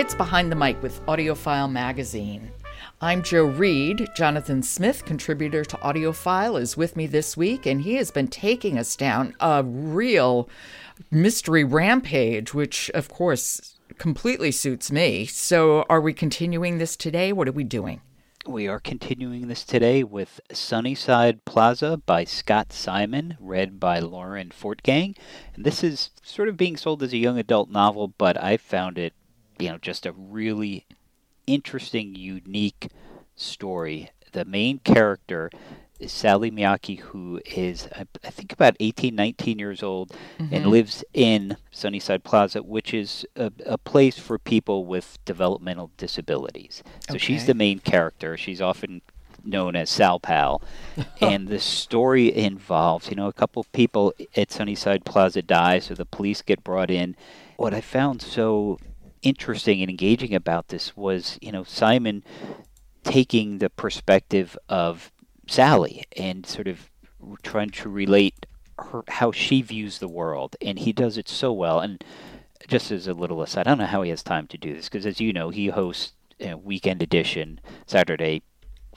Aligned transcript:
It's 0.00 0.14
Behind 0.14 0.50
the 0.50 0.56
Mic 0.56 0.82
with 0.82 1.04
AudioFile 1.04 1.70
Magazine. 1.70 2.50
I'm 3.02 3.22
Joe 3.22 3.44
Reed. 3.44 4.08
Jonathan 4.16 4.62
Smith, 4.62 5.04
contributor 5.04 5.62
to 5.62 5.76
AudioFile, 5.76 6.58
is 6.58 6.74
with 6.74 6.96
me 6.96 7.06
this 7.06 7.36
week, 7.36 7.66
and 7.66 7.82
he 7.82 7.96
has 7.96 8.10
been 8.10 8.28
taking 8.28 8.78
us 8.78 8.96
down 8.96 9.34
a 9.40 9.62
real 9.62 10.48
mystery 11.10 11.64
rampage, 11.64 12.54
which, 12.54 12.88
of 12.94 13.10
course, 13.10 13.78
completely 13.98 14.50
suits 14.50 14.90
me. 14.90 15.26
So, 15.26 15.84
are 15.90 16.00
we 16.00 16.14
continuing 16.14 16.78
this 16.78 16.96
today? 16.96 17.30
What 17.30 17.46
are 17.46 17.52
we 17.52 17.64
doing? 17.64 18.00
We 18.46 18.68
are 18.68 18.80
continuing 18.80 19.48
this 19.48 19.64
today 19.64 20.02
with 20.02 20.40
Sunnyside 20.50 21.44
Plaza 21.44 21.98
by 22.06 22.24
Scott 22.24 22.72
Simon, 22.72 23.36
read 23.38 23.78
by 23.78 23.98
Lauren 23.98 24.48
Fortgang. 24.48 25.14
And 25.54 25.66
this 25.66 25.84
is 25.84 26.08
sort 26.22 26.48
of 26.48 26.56
being 26.56 26.78
sold 26.78 27.02
as 27.02 27.12
a 27.12 27.18
young 27.18 27.38
adult 27.38 27.68
novel, 27.68 28.08
but 28.16 28.42
I 28.42 28.56
found 28.56 28.96
it, 28.96 29.12
you 29.60 29.70
know, 29.70 29.78
just 29.78 30.06
a 30.06 30.12
really 30.12 30.86
interesting, 31.46 32.14
unique 32.14 32.88
story. 33.36 34.10
The 34.32 34.44
main 34.44 34.78
character 34.78 35.50
is 35.98 36.12
Sally 36.12 36.50
Miyake, 36.50 37.00
who 37.00 37.40
is, 37.44 37.88
I 37.94 38.30
think, 38.30 38.52
about 38.52 38.76
18, 38.80 39.14
19 39.14 39.58
years 39.58 39.82
old 39.82 40.10
mm-hmm. 40.38 40.54
and 40.54 40.66
lives 40.66 41.04
in 41.12 41.56
Sunnyside 41.70 42.24
Plaza, 42.24 42.62
which 42.62 42.94
is 42.94 43.26
a, 43.36 43.52
a, 43.66 43.76
place 43.76 44.18
for 44.18 44.38
people 44.38 44.86
with 44.86 45.18
developmental 45.24 45.90
disabilities. 45.98 46.82
So 47.08 47.14
okay. 47.14 47.18
she's 47.18 47.46
the 47.46 47.54
main 47.54 47.80
character. 47.80 48.36
She's 48.36 48.62
often 48.62 49.02
known 49.44 49.76
as 49.76 49.90
Sal 49.90 50.20
Pal. 50.20 50.62
and 51.20 51.48
the 51.48 51.60
story 51.60 52.34
involves, 52.34 53.10
you 53.10 53.16
know, 53.16 53.26
a 53.26 53.32
couple 53.32 53.60
of 53.60 53.70
people 53.72 54.14
at 54.36 54.50
Sunnyside 54.50 55.04
Plaza 55.04 55.42
die, 55.42 55.80
so 55.80 55.94
the 55.94 56.06
police 56.06 56.40
get 56.40 56.64
brought 56.64 56.90
in. 56.90 57.14
What 57.56 57.74
I 57.74 57.82
found 57.82 58.22
so 58.22 58.78
interesting 59.22 59.82
and 59.82 59.90
engaging 59.90 60.34
about 60.34 60.68
this 60.68 60.96
was, 60.96 61.38
you 61.40 61.52
know, 61.52 61.64
Simon 61.64 62.24
taking 63.04 63.58
the 63.58 63.70
perspective 63.70 64.56
of 64.68 65.12
Sally 65.46 66.04
and 66.16 66.46
sort 66.46 66.68
of 66.68 66.90
trying 67.42 67.70
to 67.70 67.88
relate 67.88 68.46
her 68.78 69.02
how 69.08 69.32
she 69.32 69.62
views 69.62 69.98
the 69.98 70.08
world, 70.08 70.56
and 70.60 70.78
he 70.78 70.92
does 70.92 71.18
it 71.18 71.28
so 71.28 71.52
well. 71.52 71.80
And 71.80 72.02
just 72.68 72.90
as 72.90 73.06
a 73.06 73.14
little 73.14 73.42
aside, 73.42 73.66
I 73.66 73.70
don't 73.70 73.78
know 73.78 73.86
how 73.86 74.02
he 74.02 74.10
has 74.10 74.22
time 74.22 74.46
to 74.48 74.58
do 74.58 74.74
this 74.74 74.88
because, 74.88 75.06
as 75.06 75.20
you 75.20 75.32
know, 75.32 75.50
he 75.50 75.68
hosts 75.68 76.12
a 76.40 76.54
Weekend 76.54 77.02
Edition 77.02 77.60
Saturday, 77.86 78.42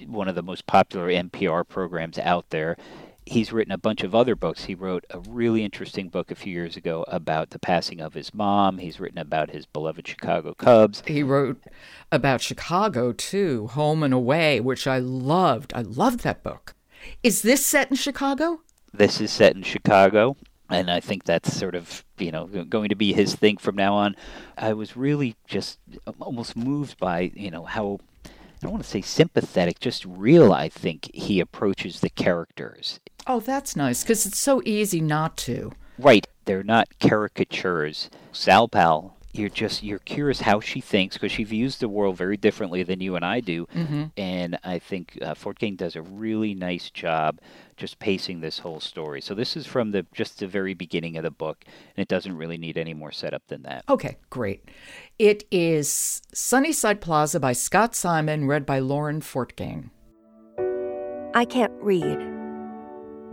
one 0.06 0.28
of 0.28 0.36
the 0.36 0.42
most 0.42 0.66
popular 0.68 1.08
NPR 1.10 1.68
programs 1.68 2.18
out 2.20 2.50
there. 2.50 2.78
He's 3.26 3.54
written 3.54 3.72
a 3.72 3.78
bunch 3.78 4.04
of 4.04 4.14
other 4.14 4.36
books. 4.36 4.66
He 4.66 4.76
wrote 4.76 5.06
a 5.10 5.20
really 5.20 5.64
interesting 5.64 6.10
book 6.10 6.30
a 6.30 6.36
few 6.36 6.52
years 6.52 6.76
ago 6.76 7.06
about 7.08 7.52
the 7.52 7.60
passing 7.60 8.02
of 8.02 8.14
his 8.14 8.34
mom. 8.34 8.78
He's 8.78 9.00
written 9.00 9.18
about 9.18 9.52
his 9.52 9.66
beloved 9.66 10.08
Chicago 10.08 10.54
Cubs. 10.54 11.04
He 11.08 11.24
wrote 11.24 11.64
about 12.12 12.42
Chicago 12.42 13.14
too, 13.14 13.68
Home 13.68 14.04
and 14.04 14.14
Away, 14.14 14.60
which 14.60 14.88
I 14.88 15.00
loved. 15.00 15.74
I 15.74 15.82
loved 15.82 16.22
that 16.22 16.44
book. 16.44 16.76
Is 17.24 17.42
this 17.42 17.66
set 17.66 17.90
in 17.90 17.96
Chicago? 17.96 18.62
This 18.94 19.20
is 19.20 19.32
set 19.32 19.56
in 19.56 19.64
Chicago, 19.64 20.38
and 20.70 20.92
I 20.92 21.00
think 21.00 21.24
that's 21.24 21.52
sort 21.54 21.76
of 21.76 22.04
you 22.18 22.32
know 22.32 22.46
going 22.46 22.90
to 22.90 22.96
be 22.96 23.14
his 23.14 23.36
thing 23.36 23.58
from 23.58 23.76
now 23.76 23.96
on. 23.96 24.16
I 24.58 24.74
was 24.74 24.96
really 24.98 25.36
just 25.48 25.80
almost 26.20 26.56
moved 26.56 27.00
by 27.00 27.32
you 27.36 27.52
know 27.52 27.64
how 27.64 28.00
I 28.64 28.66
don't 28.66 28.72
want 28.72 28.86
to 28.86 28.90
say 28.90 29.02
sympathetic, 29.02 29.82
just 29.82 30.06
real. 30.06 30.54
I 30.54 30.70
think 30.70 31.14
he 31.14 31.42
approaches 31.42 32.00
the 32.00 32.10
characters. 32.10 33.02
Oh, 33.28 33.42
that's 33.42 33.76
nice 33.76 34.04
because 34.04 34.26
it's 34.26 34.40
so 34.40 34.62
easy 34.64 35.02
not 35.02 35.36
to. 35.40 35.74
Right, 36.00 36.26
they're 36.46 36.64
not 36.64 36.88
caricatures. 37.02 38.10
Sal 38.32 38.70
Pal 38.70 39.18
you're 39.34 39.50
just 39.50 39.84
you're 39.84 40.00
curious 40.00 40.42
how 40.42 40.60
she 40.60 40.80
thinks 40.80 41.18
because 41.18 41.32
she 41.32 41.44
views 41.44 41.78
the 41.78 41.90
world 41.90 42.16
very 42.16 42.38
differently 42.38 42.84
than 42.84 43.02
you 43.02 43.16
and 43.16 43.26
I 43.26 43.40
do, 43.40 43.66
mm-hmm. 43.68 44.06
and 44.16 44.60
I 44.64 44.80
think 44.80 45.18
uh, 45.22 45.34
Fortgang 45.34 45.76
does 45.76 45.96
a 45.96 46.02
really 46.02 46.54
nice 46.54 46.90
job 46.92 47.40
just 47.76 47.98
pacing 47.98 48.42
this 48.42 48.60
whole 48.60 48.80
story. 48.80 49.22
So 49.22 49.34
this 49.34 49.58
is 49.58 49.66
from 49.66 49.92
the 49.92 50.06
just 50.14 50.40
the 50.40 50.48
very 50.48 50.76
beginning 50.76 51.18
of 51.18 51.24
the 51.24 51.32
book, 51.32 51.66
and 51.66 52.02
it 52.02 52.08
doesn't 52.08 52.38
really 52.38 52.58
need 52.58 52.78
any 52.78 52.94
more 52.94 53.12
setup 53.12 53.42
than 53.48 53.64
that. 53.64 53.84
Okay, 53.90 54.18
great. 54.30 54.70
It 55.18 55.46
is 55.52 56.22
Sunnyside 56.34 57.02
Plaza 57.02 57.40
by 57.40 57.54
Scott 57.54 57.96
Simon, 57.96 58.48
read 58.48 58.66
by 58.66 58.80
Lauren 58.80 59.20
Fortgang. 59.20 59.90
I 61.34 61.46
can't 61.46 61.74
read, 61.82 62.20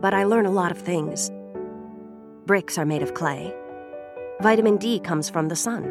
but 0.01 0.15
I 0.15 0.25
learn 0.25 0.47
a 0.47 0.51
lot 0.51 0.73
of 0.73 0.79
things. 0.79 1.31
Bricks 2.47 2.79
are 2.79 2.87
made 2.87 3.03
of 3.03 3.13
clay. 3.13 3.55
Vitamin 4.43 4.79
D 4.79 4.99
comes 4.99 5.29
from 5.29 5.49
the 5.49 5.57
sun. 5.57 5.85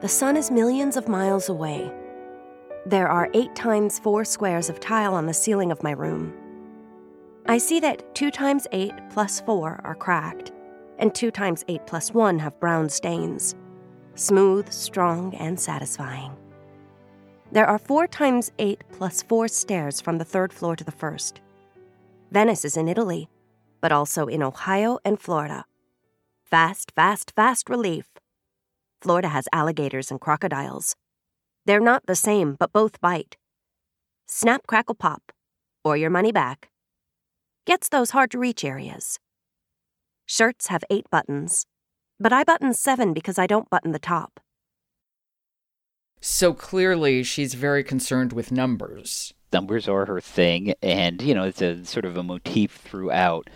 The 0.00 0.08
sun 0.08 0.36
is 0.36 0.50
millions 0.50 0.96
of 0.96 1.06
miles 1.06 1.48
away. 1.48 1.92
There 2.84 3.06
are 3.06 3.30
eight 3.34 3.54
times 3.54 4.00
four 4.00 4.24
squares 4.24 4.68
of 4.68 4.80
tile 4.80 5.14
on 5.14 5.26
the 5.26 5.32
ceiling 5.32 5.70
of 5.70 5.80
my 5.84 5.92
room. 5.92 6.34
I 7.46 7.58
see 7.58 7.78
that 7.78 8.16
2 8.16 8.32
times 8.32 8.66
8 8.72 8.92
plus 9.10 9.40
4 9.42 9.80
are 9.84 9.94
cracked, 9.94 10.50
and 10.98 11.14
2 11.14 11.30
times 11.30 11.64
8 11.68 11.86
plus 11.86 12.12
1 12.12 12.40
have 12.40 12.58
brown 12.58 12.88
stains. 12.88 13.54
Smooth, 14.16 14.72
strong, 14.72 15.32
and 15.36 15.58
satisfying. 15.58 16.36
There 17.52 17.66
are 17.66 17.78
4 17.78 18.08
times 18.08 18.50
8 18.58 18.82
plus 18.90 19.22
4 19.22 19.46
stairs 19.46 20.00
from 20.00 20.18
the 20.18 20.24
third 20.24 20.52
floor 20.52 20.74
to 20.74 20.82
the 20.82 20.90
first. 20.90 21.40
Venice 22.32 22.64
is 22.64 22.76
in 22.76 22.88
Italy, 22.88 23.28
but 23.80 23.92
also 23.92 24.26
in 24.26 24.42
Ohio 24.42 24.98
and 25.04 25.20
Florida. 25.20 25.64
Fast, 26.50 26.92
fast, 26.94 27.32
fast 27.34 27.68
relief. 27.68 28.06
Florida 29.02 29.28
has 29.28 29.48
alligators 29.52 30.12
and 30.12 30.20
crocodiles. 30.20 30.94
They're 31.64 31.80
not 31.80 32.06
the 32.06 32.14
same, 32.14 32.54
but 32.56 32.72
both 32.72 33.00
bite. 33.00 33.36
Snap, 34.28 34.64
crackle, 34.68 34.94
pop, 34.94 35.32
or 35.82 35.96
your 35.96 36.10
money 36.10 36.30
back. 36.30 36.68
Gets 37.66 37.88
those 37.88 38.10
hard 38.10 38.30
to 38.30 38.38
reach 38.38 38.64
areas. 38.64 39.18
Shirts 40.24 40.68
have 40.68 40.84
eight 40.88 41.10
buttons, 41.10 41.66
but 42.20 42.32
I 42.32 42.44
button 42.44 42.74
seven 42.74 43.12
because 43.12 43.40
I 43.40 43.48
don't 43.48 43.68
button 43.68 43.90
the 43.90 43.98
top. 43.98 44.38
So 46.20 46.54
clearly, 46.54 47.24
she's 47.24 47.54
very 47.54 47.82
concerned 47.82 48.32
with 48.32 48.52
numbers. 48.52 49.34
Numbers 49.52 49.88
are 49.88 50.06
her 50.06 50.20
thing, 50.20 50.74
and, 50.80 51.20
you 51.20 51.34
know, 51.34 51.44
it's 51.44 51.60
a 51.62 51.84
sort 51.84 52.04
of 52.04 52.16
a 52.16 52.22
motif 52.22 52.70
throughout 52.76 53.50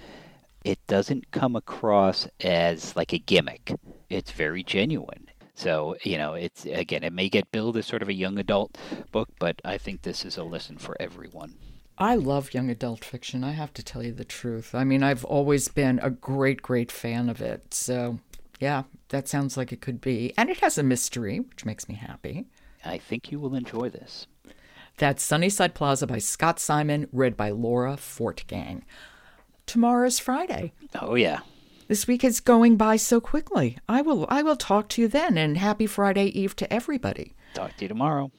it 0.65 0.79
doesn't 0.87 1.31
come 1.31 1.57
across 1.57 2.29
as 2.41 2.95
like 2.97 3.13
a 3.13 3.19
gimmick. 3.19 3.73
It's 4.09 4.33
very 4.33 4.63
genuine. 4.63 5.27
So, 5.55 5.97
you 6.05 6.17
know, 6.17 6.35
it's 6.35 6.65
again, 6.65 7.03
it 7.03 7.13
may 7.13 7.29
get 7.29 7.53
billed 7.53 7.77
as 7.77 7.87
sort 7.87 8.03
of 8.03 8.09
a 8.09 8.15
young 8.15 8.39
adult 8.39 8.79
book, 9.13 9.29
but 9.39 9.61
I 9.65 9.79
think 9.79 10.03
this 10.03 10.25
is 10.25 10.37
a 10.37 10.45
listen 10.45 10.79
for 10.79 10.97
everyone. 11.01 11.55
I 11.99 12.15
love 12.15 12.55
young 12.55 12.71
adult 12.71 13.05
fiction. 13.05 13.45
I 13.45 13.53
have 13.53 13.75
to 13.75 13.83
tell 13.83 14.03
you 14.03 14.13
the 14.13 14.25
truth. 14.25 14.75
I 14.75 14.85
mean, 14.85 15.03
I've 15.03 15.25
always 15.25 15.69
been 15.69 15.99
a 16.03 16.09
great, 16.09 16.63
great 16.63 16.91
fan 16.91 17.29
of 17.29 17.43
it. 17.43 17.75
So, 17.75 18.21
yeah, 18.59 18.85
that 19.11 19.29
sounds 19.29 19.59
like 19.59 19.71
it 19.71 19.83
could 19.83 20.01
be. 20.01 20.33
And 20.39 20.49
it 20.49 20.61
has 20.61 20.79
a 20.79 20.83
mystery, 20.83 21.41
which 21.41 21.67
makes 21.67 21.91
me 21.91 21.95
happy. 21.97 22.47
I 22.87 22.97
think 22.97 23.31
you 23.31 23.39
will 23.39 23.55
enjoy 23.55 23.91
this. 23.91 24.27
That's 24.97 25.23
Sunnyside 25.23 25.75
Plaza 25.75 26.07
by 26.07 26.19
Scott 26.19 26.59
Simon, 26.59 27.07
read 27.13 27.37
by 27.37 27.51
Laura 27.51 27.97
Fortgang 27.97 28.83
tomorrow's 29.71 30.19
Friday. 30.19 30.73
Oh 31.01 31.15
yeah. 31.15 31.41
This 31.87 32.07
week 32.07 32.25
is 32.25 32.41
going 32.41 32.77
by 32.77 32.97
so 32.97 33.21
quickly. 33.21 33.79
I 33.89 34.03
will 34.03 34.27
I 34.29 34.43
will 34.43 34.57
talk 34.57 34.89
to 34.91 35.03
you 35.03 35.09
then 35.09 35.39
and 35.39 35.57
happy 35.57 35.87
Friday 35.87 36.27
Eve 36.27 36.57
to 36.57 36.73
everybody. 36.73 37.35
Talk 37.55 37.77
to 37.77 37.85
you 37.85 37.89
tomorrow. 37.89 38.33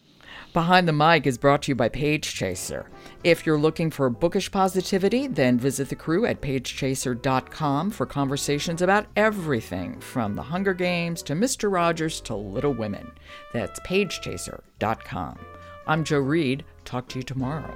Behind 0.53 0.87
the 0.87 0.93
Mic 0.93 1.25
is 1.25 1.37
brought 1.37 1.61
to 1.63 1.71
you 1.71 1.75
by 1.75 1.87
Page 1.87 2.33
Chaser. 2.33 2.89
If 3.23 3.45
you're 3.45 3.57
looking 3.57 3.89
for 3.89 4.09
bookish 4.09 4.51
positivity, 4.51 5.27
then 5.27 5.57
visit 5.57 5.87
the 5.87 5.95
crew 5.95 6.25
at 6.25 6.41
pagechaser.com 6.41 7.91
for 7.91 8.05
conversations 8.05 8.81
about 8.81 9.07
everything 9.15 10.01
from 10.01 10.35
The 10.35 10.43
Hunger 10.43 10.73
Games 10.73 11.23
to 11.23 11.33
Mr. 11.33 11.71
Rogers 11.71 12.19
to 12.21 12.35
Little 12.35 12.73
Women. 12.73 13.09
That's 13.53 13.79
pagechaser.com. 13.81 15.39
I'm 15.87 16.03
Joe 16.03 16.19
Reed. 16.19 16.65
Talk 16.83 17.07
to 17.09 17.19
you 17.19 17.23
tomorrow. 17.23 17.73